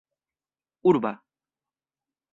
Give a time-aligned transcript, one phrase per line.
[0.89, 1.11] urba